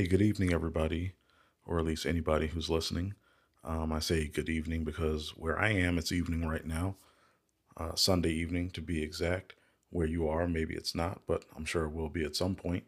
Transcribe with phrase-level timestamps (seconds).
[0.00, 1.12] Hey, good evening, everybody,
[1.66, 3.12] or at least anybody who's listening.
[3.62, 6.96] Um, I say good evening because where I am, it's evening right now,
[7.76, 9.56] uh, Sunday evening to be exact.
[9.90, 12.84] Where you are, maybe it's not, but I'm sure it will be at some point.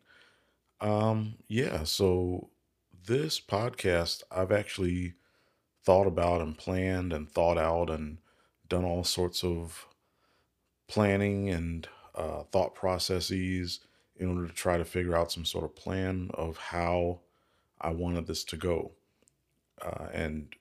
[0.81, 2.49] Um, yeah, so
[3.07, 5.13] this podcast, I've actually
[5.85, 8.17] thought about and planned and thought out and
[8.71, 9.87] done all sorts of
[10.89, 13.81] planning and uh, thought processes
[14.17, 17.21] in order to try to figure out some sort of plan of how
[17.81, 18.93] I wanted this to go.
[19.81, 20.55] Uh, and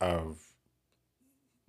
[0.00, 0.38] I've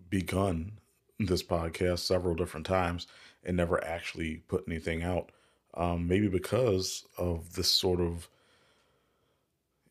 [0.09, 0.73] begun
[1.19, 3.07] this podcast several different times
[3.43, 5.31] and never actually put anything out.
[5.73, 8.27] Um, maybe because of this sort of,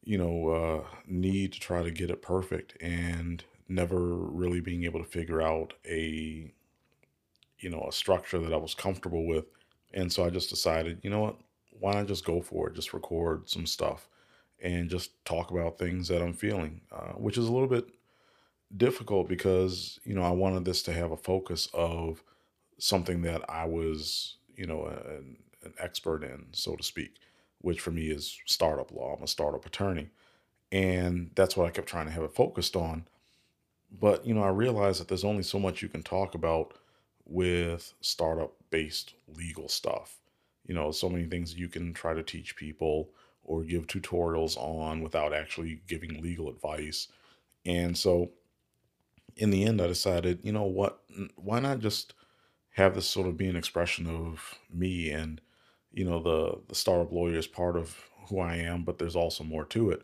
[0.05, 5.03] you know, uh, need to try to get it perfect and never really being able
[5.03, 6.53] to figure out a,
[7.59, 9.47] you know, a structure that I was comfortable with.
[9.93, 11.37] And so I just decided, you know what,
[11.79, 12.75] why not just go for it?
[12.75, 14.09] Just record some stuff
[14.63, 17.87] and just talk about things that I'm feeling, uh, which is a little bit
[18.77, 22.23] difficult because you know I wanted this to have a focus of
[22.79, 27.17] something that I was you know an, an expert in, so to speak,
[27.61, 29.17] which for me is startup law.
[29.17, 30.11] I'm a startup attorney,
[30.73, 33.07] and that's what I kept trying to have it focused on.
[33.91, 36.75] But you know I realized that there's only so much you can talk about
[37.27, 40.17] with startup based legal stuff.
[40.67, 43.11] You know, so many things you can try to teach people
[43.43, 47.09] or give tutorials on without actually giving legal advice.
[47.67, 48.31] And so
[49.37, 51.01] in the end, I decided, you know what,
[51.37, 52.15] why not just
[52.71, 55.41] have this sort of be an expression of me and,
[55.93, 57.97] you know, the the startup lawyer is part of
[58.29, 60.03] who I am, but there's also more to it.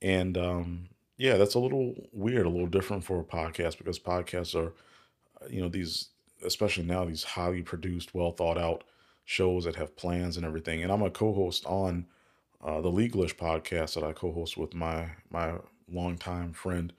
[0.00, 4.54] And um, yeah, that's a little weird, a little different for a podcast because podcasts
[4.54, 4.72] are,
[5.50, 6.08] you know, these
[6.44, 8.84] especially now these highly produced, well thought out
[9.24, 10.82] shows that have plans and everything.
[10.82, 12.06] And I'm a co-host on
[12.64, 15.54] uh, the Legalish podcast that I co-host with my my
[15.90, 16.92] longtime friend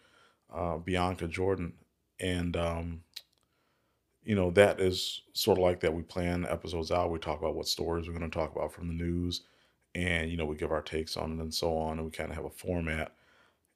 [0.53, 1.73] uh, Bianca Jordan,
[2.19, 3.03] and um,
[4.23, 5.93] you know that is sort of like that.
[5.93, 7.11] We plan episodes out.
[7.11, 9.41] We talk about what stories we're going to talk about from the news,
[9.95, 12.29] and you know we give our takes on it and so on, and we kind
[12.29, 13.11] of have a format.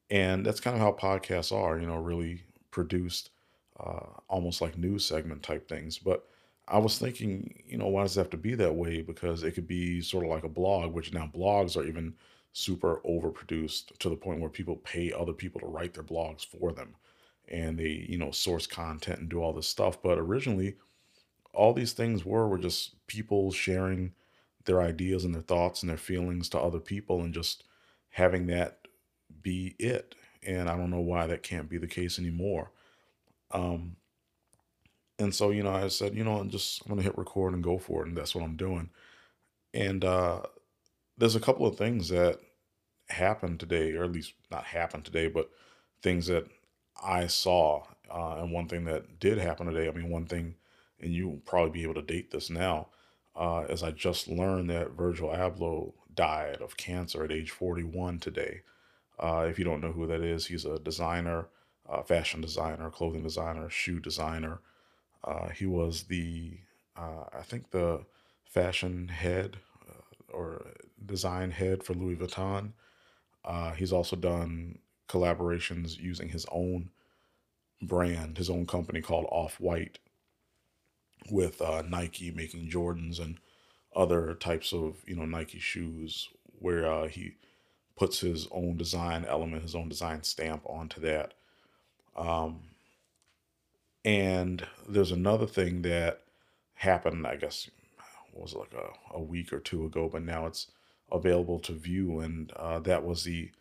[0.09, 1.79] And that's kind of how podcasts are.
[1.79, 3.31] You know, really produced,
[3.79, 5.97] uh, almost like news segment type things.
[5.97, 6.27] But
[6.67, 9.01] I was thinking, you know, why does it have to be that way?
[9.01, 12.13] Because it could be sort of like a blog, which now blogs are even
[12.53, 16.71] super overproduced to the point where people pay other people to write their blogs for
[16.71, 16.95] them
[17.49, 20.75] and they you know source content and do all this stuff but originally
[21.53, 24.13] all these things were were just people sharing
[24.65, 27.63] their ideas and their thoughts and their feelings to other people and just
[28.11, 28.87] having that
[29.41, 32.71] be it and i don't know why that can't be the case anymore
[33.53, 33.95] um
[35.19, 37.63] and so you know i said you know i'm just i'm gonna hit record and
[37.63, 38.89] go for it and that's what i'm doing
[39.73, 40.41] and uh
[41.17, 42.39] there's a couple of things that
[43.09, 45.49] happened today, or at least not happened today, but
[46.01, 46.47] things that
[47.03, 47.83] I saw.
[48.11, 50.55] Uh, and one thing that did happen today, I mean, one thing,
[51.01, 52.89] and you'll probably be able to date this now,
[53.35, 58.61] uh, as I just learned that Virgil Abloh died of cancer at age 41 today.
[59.19, 61.47] Uh, if you don't know who that is, he's a designer,
[61.89, 64.59] uh, fashion designer, clothing designer, shoe designer.
[65.23, 66.57] Uh, he was the,
[66.97, 68.05] uh, I think, the
[68.45, 69.57] fashion head
[70.33, 70.65] or
[71.05, 72.73] design head for Louis Vuitton.
[73.45, 76.89] Uh, he's also done collaborations using his own
[77.81, 79.99] brand, his own company called Off White,
[81.29, 83.37] with uh, Nike making Jordans and
[83.95, 86.29] other types of you know Nike shoes,
[86.59, 87.33] where uh, he
[87.95, 91.33] puts his own design element, his own design stamp onto that.
[92.15, 92.61] Um,
[94.05, 96.21] and there's another thing that
[96.75, 97.69] happened, I guess,
[98.33, 100.67] was like a, a week or two ago, but now it's
[101.11, 102.19] available to view.
[102.19, 103.51] And uh, that was the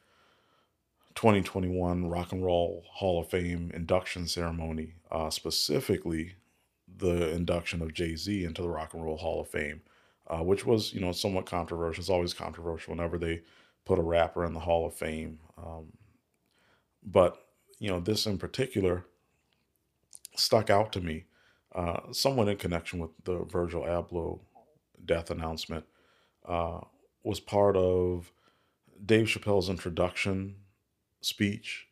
[1.15, 6.35] 2021 Rock and Roll Hall of Fame induction ceremony, uh, specifically
[6.97, 9.83] the induction of Jay Z into the Rock and Roll Hall of Fame,
[10.29, 12.01] uh, which was, you know, somewhat controversial.
[12.01, 13.43] It's always controversial whenever they
[13.85, 15.39] put a rapper in the Hall of Fame.
[15.59, 15.93] Um,
[17.05, 17.42] but,
[17.83, 19.05] you know, this in particular
[20.37, 21.25] stuck out to me,
[21.75, 24.39] uh, somewhat in connection with the Virgil Abloh
[25.05, 25.85] death announcement
[26.47, 26.79] uh,
[27.25, 28.31] was part of
[29.05, 30.55] Dave Chappelle's introduction
[31.23, 31.89] speech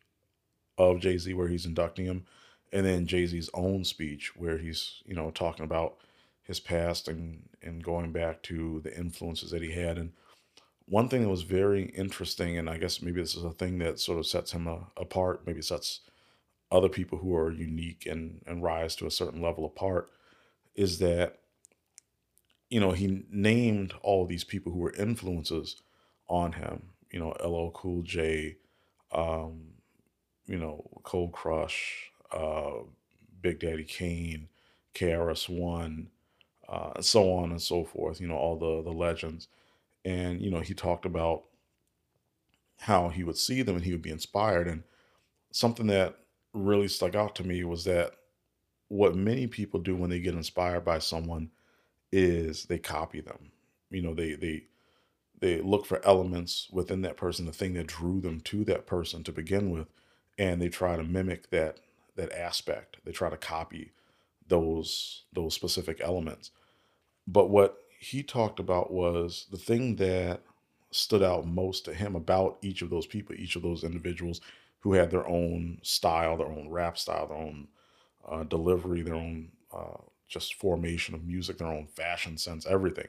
[0.77, 2.25] of Jay Z, where he's inducting him,
[2.71, 5.97] and then Jay Z's own speech, where he's you know talking about
[6.43, 9.97] his past and and going back to the influences that he had.
[9.97, 10.13] And
[10.91, 13.99] one thing that was very interesting, and I guess maybe this is a thing that
[13.99, 16.01] sort of sets him a, apart, maybe sets
[16.71, 20.09] other people who are unique and and rise to a certain level apart,
[20.75, 21.39] is that
[22.69, 25.75] you know, he named all these people who were influences
[26.27, 26.89] on him.
[27.11, 28.57] You know, LL Cool J,
[29.11, 29.73] um,
[30.47, 32.71] you know, Cold Crush, uh,
[33.41, 34.49] Big Daddy Kane,
[34.93, 36.09] KRS One,
[36.69, 38.21] uh, and so on and so forth.
[38.21, 39.47] You know, all the the legends.
[40.05, 41.43] And you know, he talked about
[42.79, 44.67] how he would see them and he would be inspired.
[44.67, 44.83] And
[45.51, 46.17] something that
[46.53, 48.13] really stuck out to me was that
[48.87, 51.49] what many people do when they get inspired by someone
[52.11, 53.51] is they copy them.
[53.89, 54.63] You know, they they
[55.39, 59.23] they look for elements within that person, the thing that drew them to that person
[59.23, 59.87] to begin with,
[60.37, 61.79] and they try to mimic that
[62.15, 62.97] that aspect.
[63.05, 63.91] They try to copy
[64.47, 66.51] those those specific elements.
[67.27, 70.41] But what he talked about was the thing that
[70.89, 74.41] stood out most to him about each of those people, each of those individuals
[74.79, 77.67] who had their own style, their own rap style, their own
[78.27, 83.07] uh, delivery, their own uh, just formation of music, their own fashion sense, everything,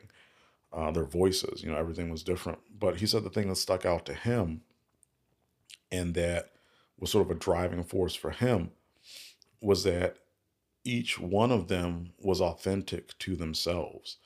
[0.75, 2.59] uh, their voices, you know, everything was different.
[2.79, 4.61] But he said the thing that stuck out to him
[5.91, 6.51] and that
[7.01, 8.73] was sort of a driving force for him
[9.63, 10.19] was that
[10.85, 14.19] each one of them was authentic to themselves.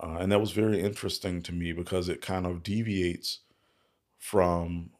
[0.00, 3.40] Uh, and that was very interesting to me because it kind of deviates
[4.18, 4.90] from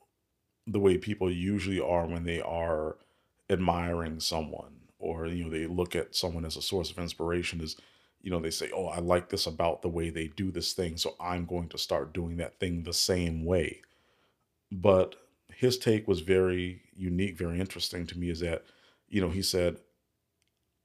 [0.66, 2.96] the way people usually are when they are
[3.50, 7.76] admiring someone or you know they look at someone as a source of inspiration is
[8.22, 10.96] you know they say oh i like this about the way they do this thing
[10.96, 13.81] so i'm going to start doing that thing the same way.
[14.72, 15.16] But
[15.50, 18.64] his take was very unique very interesting to me is that
[19.08, 19.78] you know he said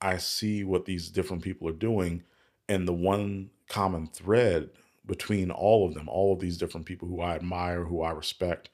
[0.01, 2.23] i see what these different people are doing
[2.69, 4.69] and the one common thread
[5.05, 8.69] between all of them all of these different people who i admire who i respect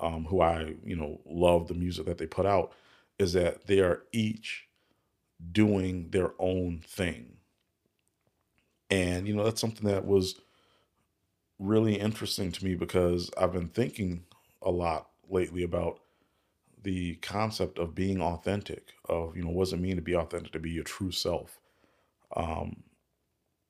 [0.00, 2.72] um, who i you know love the music that they put out
[3.18, 4.66] is that they are each
[5.52, 7.36] doing their own thing.
[8.90, 10.36] And, you know, that's something that was
[11.58, 14.24] really interesting to me because I've been thinking
[14.62, 16.00] a lot lately about
[16.82, 20.52] the concept of being authentic, of, you know, what does it mean to be authentic,
[20.52, 21.58] to be your true self?
[22.36, 22.82] Um,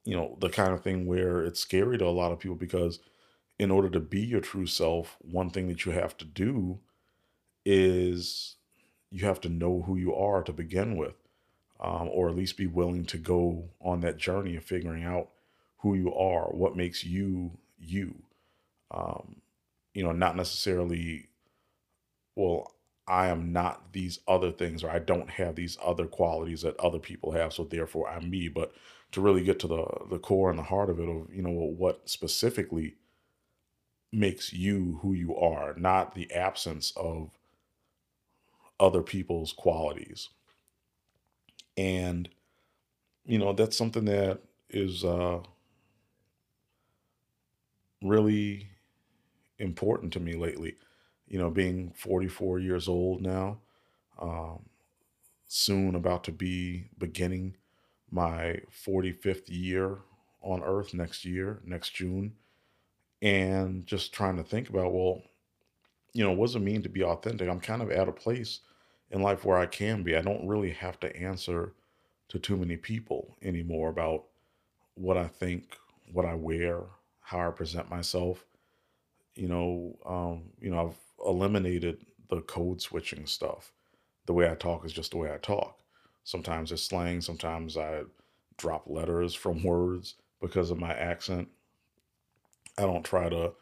[0.05, 2.99] you know, the kind of thing where it's scary to a lot of people because
[3.59, 6.81] in order to be your true self, one thing that you have to do
[7.65, 8.57] is
[9.11, 11.15] you have to know who you are to begin with,
[11.81, 15.31] um, or at least be willing to go on that journey of figuring out
[15.79, 18.15] who you are, what makes you you.
[18.91, 19.37] Um,
[19.95, 21.29] you know, not necessarily,
[22.37, 22.73] well,
[23.07, 26.99] I am not these other things, or I don't have these other qualities that other
[26.99, 28.49] people have, so therefore I'm me.
[28.49, 28.73] But
[29.15, 31.51] to really get to the the core and the heart of it, of you know,
[31.51, 32.97] what specifically
[34.13, 37.39] makes you who you are, not the absence of
[38.79, 40.31] other people's qualities.
[41.77, 42.29] And,
[43.25, 44.41] you know, that's something that
[44.71, 45.41] is uh,
[48.03, 48.69] really
[49.59, 50.77] important to me lately.
[51.29, 53.61] You know, being 44 years old now,
[54.19, 54.67] um,
[55.47, 57.57] soon about to be beginning
[58.15, 59.99] my 45th year
[60.41, 62.33] on Earth next year, next June,
[63.21, 65.21] and just trying to think about, well,
[66.13, 67.49] you know, what does it mean to be authentic?
[67.49, 68.61] I'm kind of at a place
[69.11, 70.17] in life where I can be.
[70.17, 71.75] I don't really have to answer
[72.29, 74.27] to too many people anymore about
[74.95, 75.77] what I think,
[76.13, 76.83] what I wear,
[77.21, 78.45] how I present myself.
[79.35, 83.73] You know, um, you know, I've eliminated the code switching stuff.
[84.27, 85.81] The way I talk is just the way I talk.
[86.25, 88.03] Sometimes it's slang, sometimes I
[88.57, 91.49] drop letters from words because of my accent.
[92.79, 93.53] I don't try to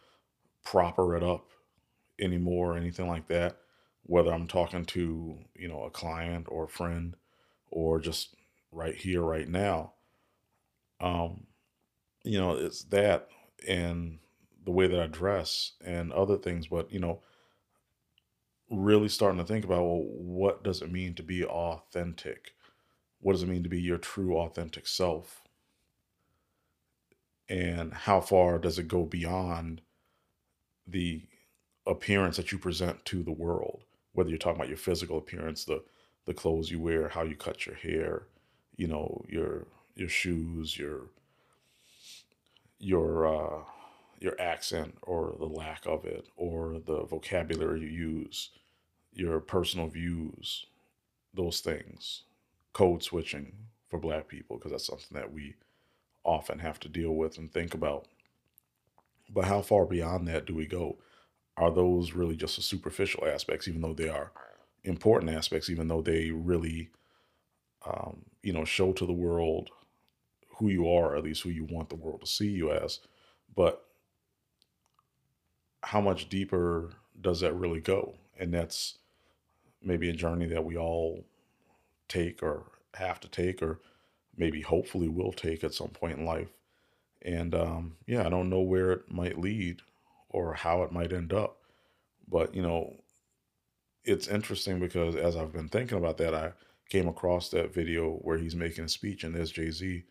[0.65, 1.49] proper it up
[2.21, 3.57] anymore or anything like that,
[4.05, 7.17] whether I'm talking to, you know, a client or a friend
[7.71, 8.37] or just
[8.71, 9.95] right here, right now.
[11.01, 11.47] Um,
[12.23, 13.29] you know, it's that
[13.67, 14.19] and
[14.65, 17.21] the way that I dress and other things, but you know,
[18.73, 22.55] really starting to think about well, what does it mean to be authentic?
[23.21, 25.43] What does it mean to be your true authentic self?
[27.49, 29.83] And how far does it go beyond
[30.87, 31.23] the
[31.87, 35.83] appearance that you present to the world, whether you're talking about your physical appearance, the
[36.25, 38.29] the clothes you wear, how you cut your hair,
[38.77, 41.11] you know, your your shoes, your
[42.79, 43.65] your uh,
[44.21, 48.51] your accent or the lack of it, or the vocabulary you use,
[49.15, 50.67] your personal views,
[51.35, 52.23] those things,
[52.73, 53.53] code switching
[53.89, 55.55] for Black people, because that's something that we
[56.25, 58.07] often have to deal with and think about.
[59.31, 60.99] But how far beyond that do we go?
[61.57, 64.33] are those really just the superficial aspects, even though they are
[64.85, 66.91] important aspects, even though they really,
[67.87, 69.71] um, you know, show to the world
[70.57, 73.01] who you are, at least who you want the world to see you as.
[73.55, 73.85] But
[75.83, 76.91] how much deeper
[77.21, 78.15] does that really go?
[78.39, 78.99] And that's
[79.83, 81.25] maybe a journey that we all
[82.09, 83.81] take or have to take or
[84.37, 86.53] maybe hopefully will take at some point in life.
[87.23, 89.81] And um, yeah, I don't know where it might lead
[90.29, 91.59] or how it might end up.
[92.29, 92.97] But, you know,
[94.05, 96.53] it's interesting because as I've been thinking about that, I
[96.89, 100.05] came across that video where he's making a speech, and there's Jay Z,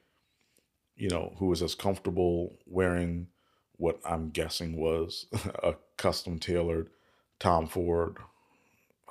[0.95, 3.27] you know, who is as comfortable wearing
[3.73, 5.25] what I'm guessing was
[5.63, 6.89] a custom tailored
[7.39, 8.17] Tom Ford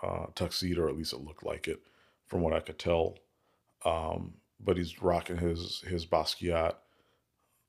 [0.02, 1.80] uh, tuxedo, or at least it looked like it
[2.26, 3.16] from what I could tell.
[3.84, 6.74] Um, but he's rocking his his Basquiat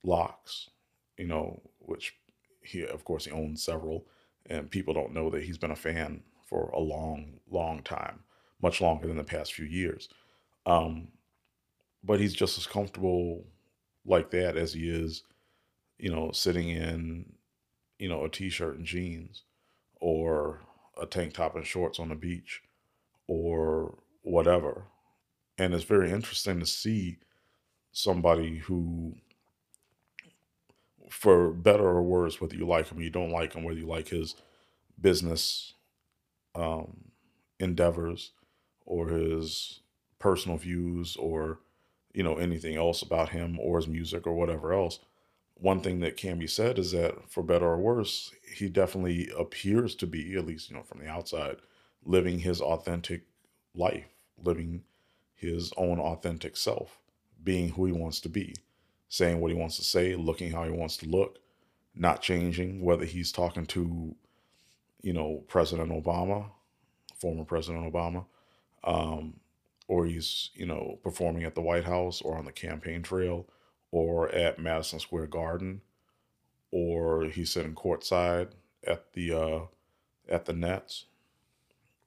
[0.04, 0.70] locks,
[1.18, 2.16] you know, which
[2.62, 4.06] he of course he owns several,
[4.48, 8.20] and people don't know that he's been a fan for a long, long time,
[8.62, 10.10] much longer than the past few years.
[10.66, 11.08] Um,
[12.04, 13.46] but he's just as comfortable
[14.06, 15.24] like that as he is,
[15.98, 17.34] you know, sitting in,
[18.00, 19.44] you know, a t-shirt and jeans,
[20.00, 20.62] or
[21.00, 22.62] a tank top and shorts on the beach,
[23.28, 24.86] or whatever.
[25.58, 27.20] And it's very interesting to see
[27.92, 29.16] somebody who
[31.10, 33.86] for better or worse, whether you like him or you don't like him, whether you
[33.86, 34.36] like his
[35.00, 35.74] business
[36.56, 37.12] um,
[37.60, 38.32] endeavors
[38.86, 39.82] or his
[40.20, 41.60] personal views or
[42.14, 45.00] you know anything else about him or his music or whatever else
[45.62, 49.96] one thing that can be said is that for better or worse he definitely appears
[49.96, 51.58] to be at least you know from the outside
[52.04, 53.24] living his authentic
[53.74, 54.08] life
[54.44, 54.84] living
[55.36, 57.00] his own authentic self
[57.44, 58.54] being who he wants to be
[59.08, 61.40] saying what he wants to say looking how he wants to look
[61.96, 64.16] not changing whether he's talking to
[65.02, 66.46] you know, President Obama,
[67.20, 68.26] former President Obama,
[68.84, 69.40] um,
[69.88, 73.48] or he's, you know, performing at the White House or on the campaign trail
[73.92, 75.82] or at Madison Square Garden,
[76.72, 78.50] or he's sitting courtside
[78.86, 79.60] at the uh,
[80.30, 81.06] at the Nets,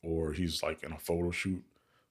[0.03, 1.63] or he's like in a photo shoot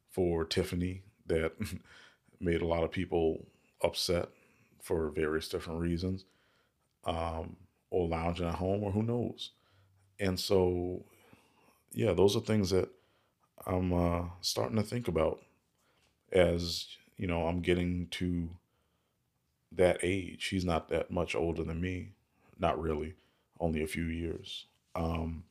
[0.10, 1.54] for Tiffany that
[2.40, 3.46] made a lot of people
[3.82, 4.30] upset
[4.82, 6.26] for various different reasons,
[7.06, 7.56] um,
[7.90, 9.52] or lounging at home, or who knows.
[10.20, 11.04] And so,
[11.92, 12.90] yeah, those are things that
[13.66, 15.42] I'm uh, starting to think about
[16.32, 16.88] as,
[17.18, 18.50] you know, I'm getting to
[19.76, 20.46] that age.
[20.46, 22.12] He's not that much older than me.
[22.60, 23.16] Not really,
[23.60, 24.66] only a few years.
[24.96, 25.44] Um,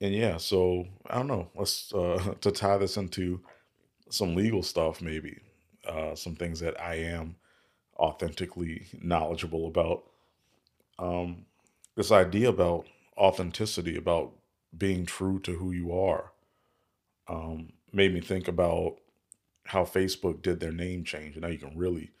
[0.00, 1.48] and yeah, so I don't know.
[1.54, 3.40] Let's uh, to tie this into
[4.10, 5.38] some legal stuff, maybe
[5.86, 7.36] uh, some things that I am
[7.98, 10.04] authentically knowledgeable about.
[10.98, 11.46] Um,
[11.96, 14.32] this idea about authenticity, about
[14.76, 16.32] being true to who you are,
[17.26, 18.98] um, made me think about
[19.64, 21.34] how Facebook did their name change.
[21.34, 22.12] And now you can really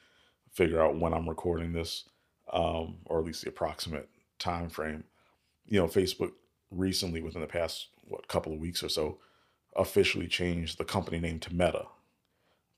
[0.58, 2.08] figure out when I'm recording this,
[2.52, 4.08] um, or at least the approximate
[4.40, 5.04] time frame.
[5.66, 6.32] You know, Facebook
[6.72, 9.18] recently, within the past what couple of weeks or so,
[9.76, 11.86] officially changed the company name to Meta,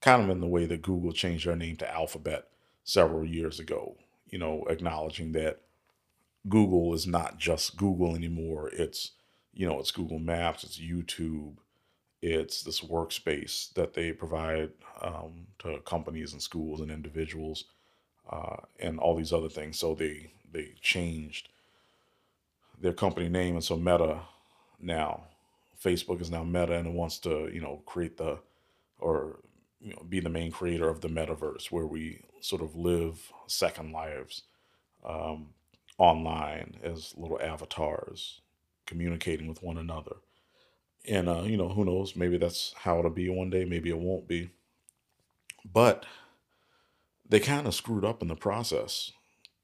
[0.03, 2.49] kind of in the way that Google changed their name to Alphabet
[2.85, 3.97] several years ago.
[4.27, 5.63] You know, acknowledging that
[6.47, 8.69] Google is not just Google anymore.
[8.75, 9.13] It's,
[9.55, 11.55] you know, it's Google Maps, it's YouTube,
[12.23, 14.71] it's this workspace that they provide
[15.03, 17.65] um, to companies and schools and individuals,
[18.31, 19.79] uh, and all these other things.
[19.79, 21.49] So they they changed
[22.81, 24.21] their company name, and so Meta
[24.81, 25.23] now,
[25.83, 28.39] Facebook is now Meta, and it wants to you know create the
[28.99, 29.39] or
[29.81, 33.93] you know be the main creator of the metaverse where we sort of live second
[33.93, 34.43] lives.
[35.05, 35.49] Um,
[35.99, 38.41] online as little avatars
[38.87, 40.17] communicating with one another.
[41.09, 42.15] And, uh, you know, who knows?
[42.15, 43.65] Maybe that's how it'll be one day.
[43.65, 44.51] Maybe it won't be.
[45.65, 46.05] But
[47.29, 49.13] they kind of screwed up in the process.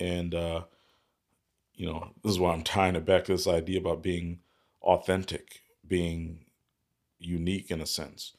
[0.01, 0.65] And, uh,
[1.75, 4.41] you know, this is why I'm tying it back to this idea about being
[4.83, 6.47] authentic, being
[7.19, 8.33] unique in a sense.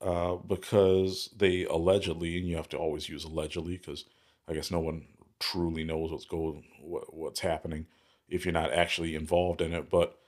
[0.00, 4.04] Uh, because they allegedly, and you have to always use allegedly because
[4.46, 5.06] I guess no one
[5.38, 7.86] truly knows what's going what, what's happening
[8.28, 10.18] if you're not actually involved in it but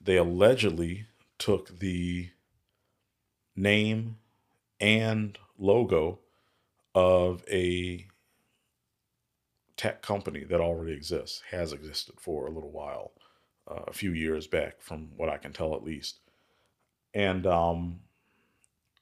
[0.00, 1.06] they allegedly
[1.38, 2.30] took the
[3.56, 4.18] name
[4.80, 6.20] and logo
[6.94, 8.06] of a
[9.76, 13.12] tech company that already exists has existed for a little while
[13.70, 16.18] uh, a few years back from what i can tell at least.
[17.14, 18.00] And um,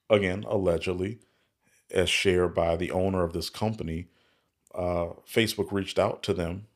[0.08, 1.18] again allegedly
[1.90, 4.08] as shared by the owner of this company
[4.74, 6.66] uh, Facebook reached out to them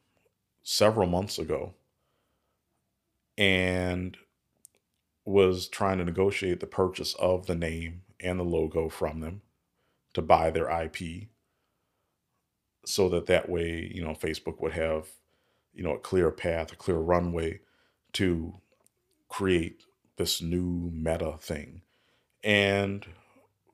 [0.63, 1.75] several months ago
[3.37, 4.17] and
[5.25, 9.43] was trying to negotiate the purchase of the name and the logo from them
[10.15, 11.29] to buy their IP
[12.85, 15.09] so that that way, you know, Facebook would have
[15.73, 17.61] you know, a clear path, a clear runway
[18.15, 18.55] to
[19.29, 19.85] create
[20.17, 21.83] this new meta thing.
[22.43, 23.07] And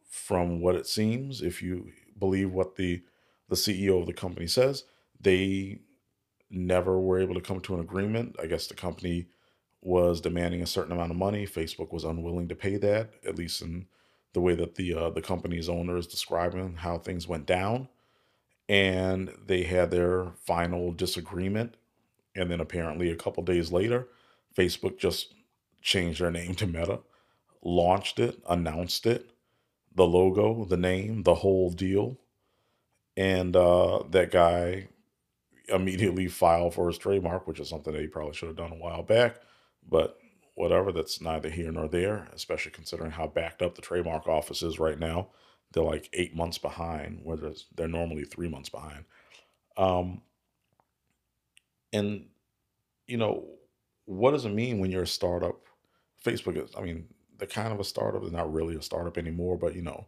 [0.08, 3.02] from what it seems, if you believe what the
[3.48, 4.82] the CEO of the company says,
[5.20, 5.78] they
[6.50, 8.34] never were able to come to an agreement.
[8.42, 9.28] I guess the company
[9.86, 11.46] was demanding a certain amount of money.
[11.46, 13.86] Facebook was unwilling to pay that, at least in
[14.32, 17.88] the way that the uh, the company's owner is describing how things went down.
[18.68, 21.76] And they had their final disagreement.
[22.34, 24.08] And then apparently a couple days later,
[24.56, 25.32] Facebook just
[25.80, 26.98] changed their name to Meta,
[27.62, 29.30] launched it, announced it,
[29.94, 32.18] the logo, the name, the whole deal.
[33.16, 34.88] And uh, that guy
[35.68, 38.76] immediately filed for his trademark, which is something that he probably should have done a
[38.76, 39.36] while back.
[39.88, 40.18] But
[40.54, 44.78] whatever, that's neither here nor there, especially considering how backed up the trademark office is
[44.78, 45.28] right now.
[45.72, 49.04] They're like eight months behind, whereas they're normally three months behind.
[49.76, 50.22] Um,
[51.92, 52.26] and,
[53.06, 53.46] you know,
[54.06, 55.60] what does it mean when you're a startup?
[56.24, 57.06] Facebook is, I mean,
[57.38, 58.22] they're kind of a startup.
[58.22, 60.06] They're not really a startup anymore, but, you know,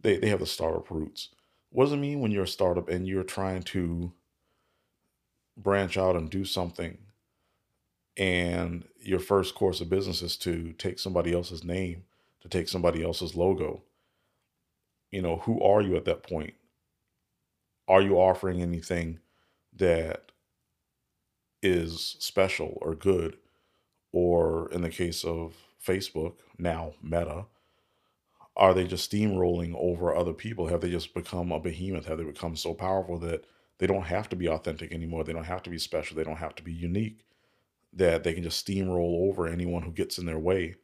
[0.00, 1.28] they, they have the startup roots.
[1.70, 4.12] What does it mean when you're a startup and you're trying to
[5.56, 6.98] branch out and do something
[8.16, 12.04] and your first course of business is to take somebody else's name,
[12.42, 13.82] to take somebody else's logo,
[15.10, 16.54] you know, who are you at that point?
[17.88, 19.18] Are you offering anything
[19.76, 20.32] that
[21.62, 23.36] is special or good?
[24.12, 27.46] Or in the case of Facebook, now Meta,
[28.56, 30.66] are they just steamrolling over other people?
[30.66, 32.06] Have they just become a behemoth?
[32.06, 33.44] Have they become so powerful that
[33.78, 35.24] they don't have to be authentic anymore?
[35.24, 36.16] They don't have to be special.
[36.16, 37.24] They don't have to be unique
[37.92, 40.76] that they can just steamroll over anyone who gets in their way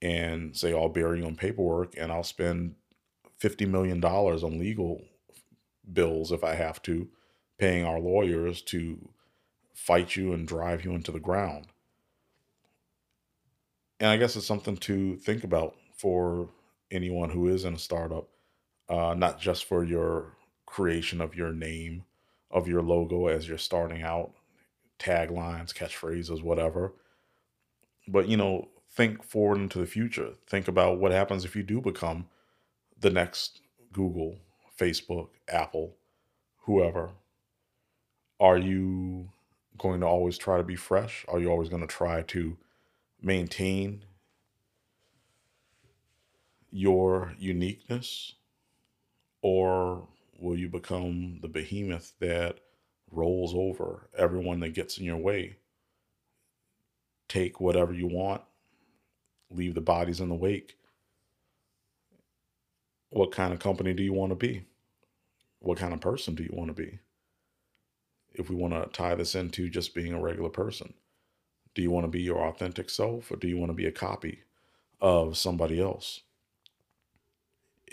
[0.00, 2.74] and say, I'll bury you on paperwork and I'll spend
[3.40, 5.02] $50 million on legal
[5.90, 7.08] bills if I have to,
[7.58, 9.08] paying our lawyers to
[9.74, 11.66] fight you and drive you into the ground.
[14.00, 16.48] And I guess it's something to think about for
[16.90, 18.28] anyone who is in a startup,
[18.88, 22.04] uh, not just for your creation of your name,
[22.50, 24.32] of your logo as you're starting out,
[25.02, 26.92] taglines, catchphrases, whatever.
[28.06, 30.30] But, you know, think forward into the future.
[30.46, 32.26] Think about what happens if you do become
[33.00, 33.60] the next
[33.92, 34.38] Google,
[34.78, 35.96] Facebook, Apple,
[36.64, 37.10] whoever.
[38.38, 39.30] Are you
[39.78, 41.24] going to always try to be fresh?
[41.28, 42.56] Are you always going to try to
[43.20, 44.04] maintain
[46.70, 48.34] your uniqueness?
[49.42, 50.06] Or
[50.38, 52.58] will you become the behemoth that
[53.12, 55.56] rolls over everyone that gets in your way.
[57.28, 58.42] Take whatever you want,
[59.50, 60.76] leave the bodies in the wake.
[63.10, 64.64] What kind of company do you want to be?
[65.60, 66.98] What kind of person do you want to be?
[68.32, 70.94] If we want to tie this into just being a regular person,
[71.74, 73.92] do you want to be your authentic self or do you want to be a
[73.92, 74.42] copy
[75.00, 76.22] of somebody else?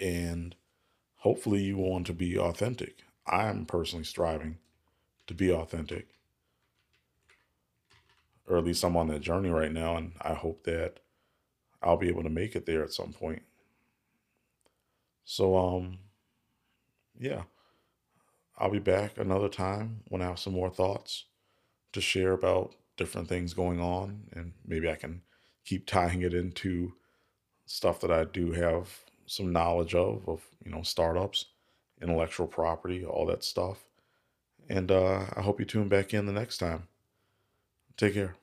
[0.01, 0.55] And
[1.15, 3.03] hopefully, you want to be authentic.
[3.27, 4.57] I'm personally striving
[5.29, 6.07] to be authentic.
[8.47, 11.01] Or at least I'm on that journey right now, and I hope that
[11.83, 13.43] I'll be able to make it there at some point.
[15.25, 15.99] So, um,
[17.19, 17.43] yeah,
[18.57, 21.25] I'll be back another time when I have some more thoughts
[21.93, 25.21] to share about different things going on, and maybe I can
[25.63, 26.93] keep tying it into
[27.67, 28.89] stuff that I do have
[29.27, 31.45] some knowledge of, of you know, startups,
[32.01, 33.88] intellectual property, all that stuff.
[34.69, 36.87] And uh, I hope you tune back in the next time.
[37.97, 38.35] Take care.